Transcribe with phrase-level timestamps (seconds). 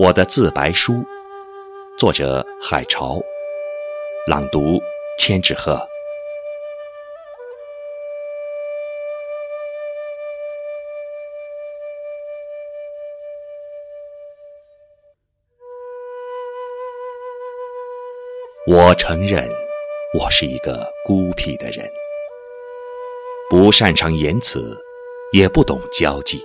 [0.00, 1.04] 我的自白书，
[1.98, 3.20] 作者海潮，
[4.26, 4.80] 朗读
[5.18, 5.78] 千纸鹤。
[18.66, 19.46] 我承认，
[20.18, 21.86] 我是一个孤僻的人，
[23.50, 24.82] 不擅长言辞，
[25.34, 26.42] 也不懂交际，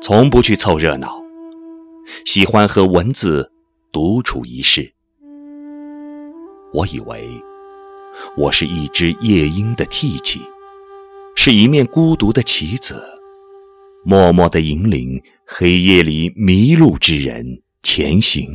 [0.00, 1.21] 从不去凑热闹。
[2.24, 3.52] 喜欢和文字
[3.92, 4.92] 独处一室。
[6.72, 7.28] 我以为
[8.36, 10.40] 我是一只夜莺的替泣，
[11.36, 13.02] 是一面孤独的棋子，
[14.04, 17.44] 默默地引领黑夜里迷路之人
[17.82, 18.50] 前行。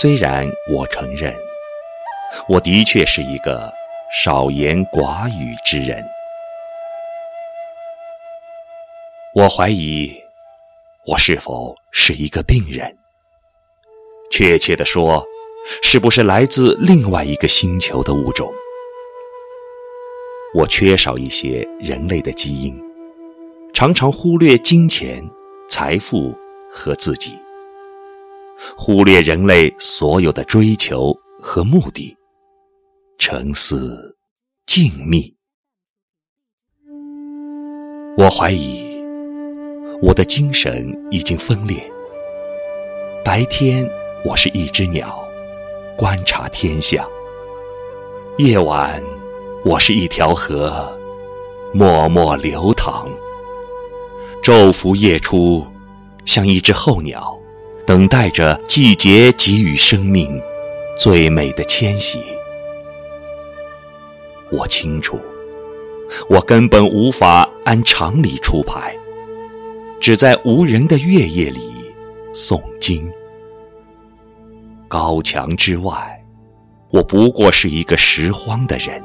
[0.00, 1.34] 虽然我承认，
[2.48, 3.72] 我的确是一个
[4.24, 6.04] 少言寡语之人，
[9.34, 10.25] 我怀疑。
[11.06, 12.92] 我是否是一个病人？
[14.28, 15.24] 确切地说，
[15.80, 18.52] 是不是来自另外一个星球的物种？
[20.52, 22.76] 我缺少一些人类的基因，
[23.72, 25.24] 常常忽略金钱、
[25.68, 26.36] 财富
[26.72, 27.38] 和自己，
[28.76, 32.16] 忽略人类所有的追求和目的，
[33.16, 34.16] 沉思
[34.66, 35.32] 静谧。
[38.18, 38.85] 我怀疑。
[40.02, 41.76] 我的精神已经分裂。
[43.24, 43.88] 白天，
[44.24, 45.26] 我是一只鸟，
[45.96, 47.02] 观察天象；
[48.36, 49.02] 夜晚，
[49.64, 50.92] 我是一条河，
[51.72, 53.08] 默默流淌。
[54.42, 55.66] 昼伏夜出，
[56.26, 57.36] 像一只候鸟，
[57.86, 60.40] 等待着季节给予生命
[60.98, 62.20] 最美的迁徙。
[64.50, 65.18] 我清楚，
[66.28, 68.94] 我根本无法按常理出牌。
[70.06, 71.92] 只在无人的月夜里
[72.32, 73.10] 诵经。
[74.86, 76.24] 高墙之外，
[76.90, 79.02] 我不过是一个拾荒的人，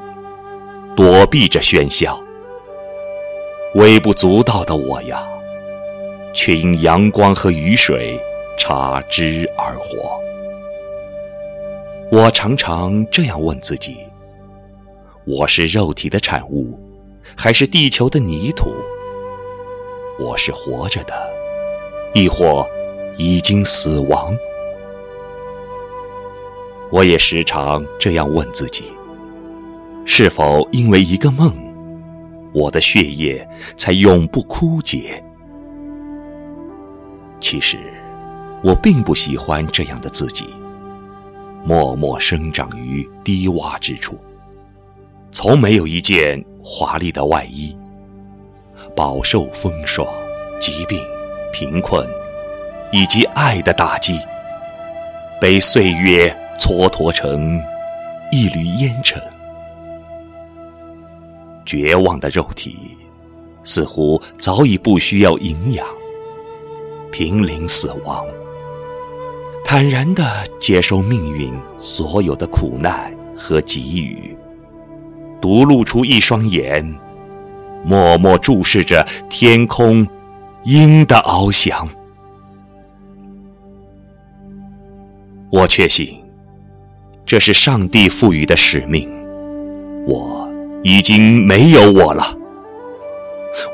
[0.96, 2.24] 躲避着喧嚣。
[3.74, 5.28] 微不足道的我呀，
[6.36, 8.16] 却因阳光和雨水
[8.60, 10.22] 插枝而活。
[12.12, 13.98] 我常常这样问自己：
[15.26, 16.80] 我是肉体的产物，
[17.36, 18.72] 还是地球的泥土？
[20.22, 21.14] 我是活着的，
[22.14, 22.64] 亦或
[23.18, 24.38] 已经死亡？
[26.92, 28.94] 我也时常这样问自己：
[30.06, 31.52] 是否因为一个梦，
[32.54, 33.46] 我的血液
[33.76, 35.24] 才永不枯竭？
[37.40, 37.80] 其实，
[38.64, 40.46] 我并不喜欢这样的自己，
[41.64, 44.16] 默默生长于低洼之处，
[45.32, 47.76] 从没有一件华丽的外衣。
[48.96, 50.08] 饱受风霜、
[50.60, 51.00] 疾病、
[51.52, 52.08] 贫困
[52.92, 54.20] 以及爱的打击，
[55.40, 57.62] 被岁月蹉跎成
[58.32, 59.22] 一缕烟尘。
[61.66, 62.98] 绝望的肉体
[63.64, 65.86] 似乎早已不需要营养，
[67.12, 68.26] 濒临死亡，
[69.64, 70.24] 坦然地
[70.60, 74.36] 接受命运所有的苦难和给予，
[75.40, 76.94] 独露出一双眼。
[77.84, 80.08] 默默注视着天空，
[80.64, 81.88] 鹰的翱翔。
[85.52, 86.22] 我确信，
[87.26, 89.10] 这是上帝赋予的使命。
[90.08, 90.50] 我
[90.84, 92.38] 已经没有我了。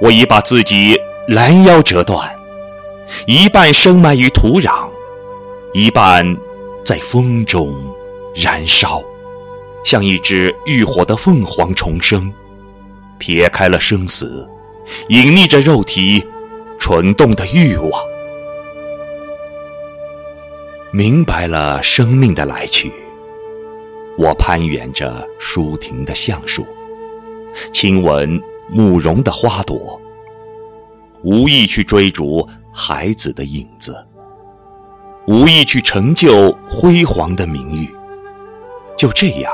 [0.02, 2.28] 我已把自己拦腰折断，
[3.28, 4.90] 一半深埋于土壤，
[5.72, 6.36] 一半
[6.84, 7.72] 在风中
[8.34, 9.04] 燃烧，
[9.84, 12.34] 像一只浴火的凤凰重生。
[13.18, 14.50] 撇开了生死，
[15.10, 16.26] 隐匿着肉体
[16.80, 17.92] 蠢动的欲望，
[20.92, 22.92] 明白了生命的来去。
[24.18, 26.66] 我攀援着舒婷的橡树，
[27.72, 30.02] 亲吻慕容的花朵，
[31.24, 34.04] 无意去追逐孩子的影子，
[35.28, 37.94] 无意去成就辉煌的名誉。
[38.98, 39.54] 就这样，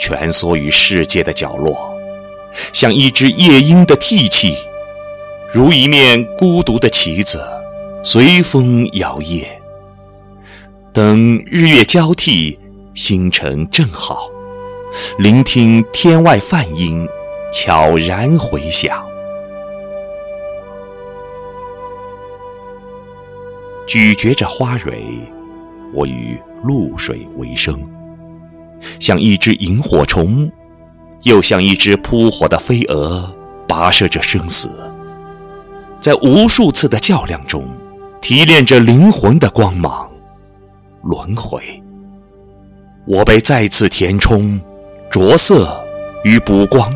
[0.00, 1.93] 蜷缩于世界的角落。
[2.72, 4.54] 像一只夜莺的涕泣，
[5.52, 7.42] 如一面孤独的旗子，
[8.02, 9.44] 随风摇曳。
[10.92, 12.58] 等日月交替，
[12.94, 14.28] 星辰正好，
[15.18, 17.06] 聆听天外梵音
[17.52, 19.04] 悄然回响。
[23.86, 25.02] 咀嚼着花蕊，
[25.92, 27.78] 我与露水为生，
[28.98, 30.50] 像一只萤火虫。
[31.24, 33.30] 又像一只扑火的飞蛾，
[33.66, 34.70] 跋涉着生死，
[35.98, 37.66] 在无数次的较量中，
[38.20, 40.08] 提炼着灵魂的光芒，
[41.02, 41.62] 轮回。
[43.06, 44.60] 我被再次填充、
[45.10, 45.82] 着色
[46.24, 46.94] 与补光，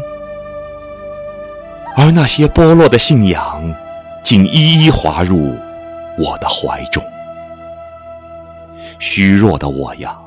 [1.96, 3.74] 而那些剥落的信仰，
[4.22, 5.54] 竟一一滑入
[6.18, 7.02] 我的怀中。
[8.98, 10.18] 虚弱的我呀，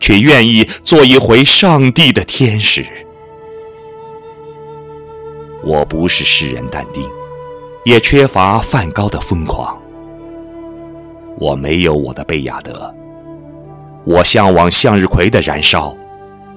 [0.00, 2.84] 却愿意做一回上帝的天使。
[5.64, 7.02] 我不是诗人但丁，
[7.84, 9.76] 也缺乏梵高的疯狂。
[11.38, 12.94] 我没有我的贝亚德，
[14.04, 15.96] 我向往向日葵的燃烧，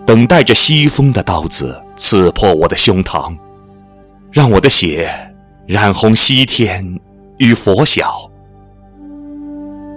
[0.05, 3.35] 等待着西风的刀子刺破我的胸膛，
[4.31, 5.09] 让我的血
[5.65, 6.99] 染红西天
[7.37, 8.29] 与佛晓。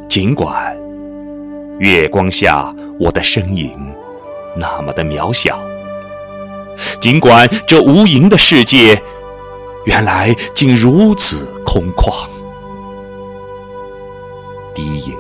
[0.09, 0.77] 尽管
[1.79, 3.71] 月光下我的身影
[4.57, 5.61] 那么的渺小。
[7.01, 9.03] 尽管这无垠的世界，
[9.87, 12.29] 原来竟如此空旷。
[14.75, 15.17] 低吟，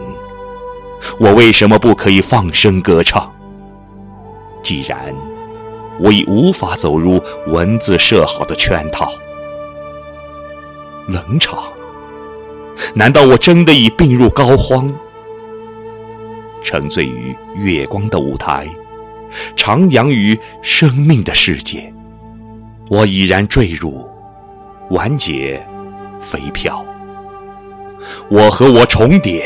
[1.19, 3.33] 我为什么不可以放声歌唱？
[4.63, 5.15] 既然
[5.99, 9.11] 我已无法走入文字设好的圈套，
[11.09, 11.65] 冷场，
[12.95, 14.93] 难道我真的已病入膏肓，
[16.63, 18.69] 沉醉于月光的舞台？
[19.57, 21.93] 徜徉于生命的世界，
[22.89, 24.09] 我已然坠入
[24.91, 25.65] 完结
[26.21, 26.85] 肥漂。
[28.29, 29.45] 我和我重叠，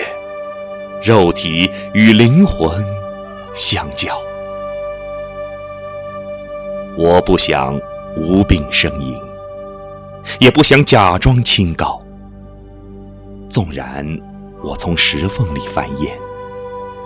[1.02, 2.70] 肉体与灵魂
[3.54, 4.16] 相交。
[6.96, 7.78] 我不想
[8.16, 9.18] 无病呻吟，
[10.38, 12.00] 也不想假装清高。
[13.48, 14.06] 纵然
[14.62, 16.10] 我从石缝里繁衍，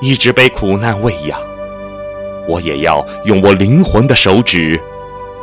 [0.02, 1.47] 一直被苦难喂养。
[2.48, 4.80] 我也要用我灵魂的手指，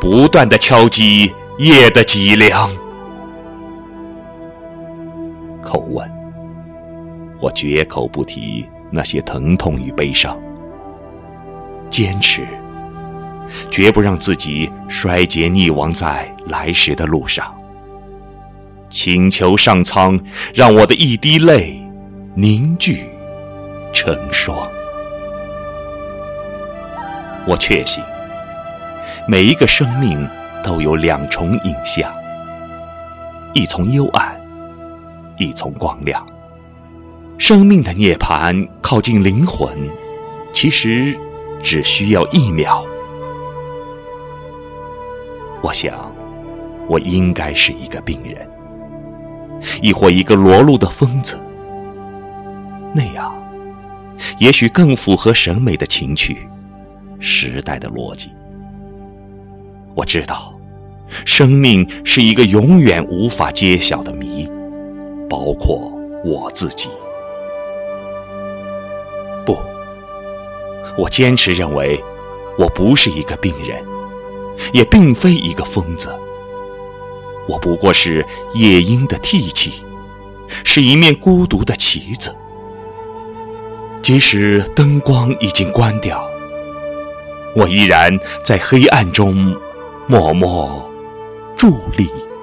[0.02, 2.68] 不断的敲击夜的脊梁。
[5.62, 6.10] 口吻，
[7.40, 10.36] 我绝口不提那些疼痛与悲伤。
[11.90, 12.46] 坚持，
[13.70, 17.56] 绝不让自己衰竭溺亡在来时的路上。
[18.90, 20.20] 请求上苍，
[20.54, 21.80] 让我的一滴泪
[22.34, 23.06] 凝聚
[23.94, 24.68] 成霜。
[27.48, 28.04] 我确信，
[29.28, 30.28] 每一个生命
[30.64, 32.12] 都有两重影像：
[33.54, 34.36] 一从幽暗，
[35.38, 36.26] 一从光亮。
[37.38, 39.78] 生命的涅槃靠近灵魂，
[40.52, 41.16] 其实
[41.62, 42.84] 只需要一秒。
[45.62, 46.12] 我想，
[46.88, 48.50] 我应该是一个病人，
[49.84, 51.40] 亦或一个裸露的疯子。
[52.96, 53.36] 那样，
[54.40, 56.50] 也许更符合审美的情趣。
[57.20, 58.32] 时代的逻辑，
[59.96, 60.54] 我知道，
[61.26, 64.50] 生命是一个永远无法揭晓的谜，
[65.30, 65.92] 包括
[66.24, 66.90] 我自己。
[69.46, 69.58] 不，
[70.98, 72.04] 我坚持认为，
[72.58, 73.84] 我不是一个病人，
[74.74, 76.10] 也并非一个疯子。
[77.48, 79.84] 我不过是夜莺的替器，
[80.64, 82.36] 是一面孤独的旗子，
[84.02, 86.28] 即使灯光已经关掉。
[87.56, 89.56] 我依然在黑暗中
[90.08, 90.92] 默默
[91.58, 92.35] 伫立。